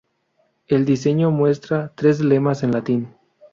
El 0.67 0.83
diseño 0.85 1.29
muestra 1.29 1.91
tres 1.95 2.21
lemas 2.21 2.63
en 2.63 2.71
latín. 2.71 3.13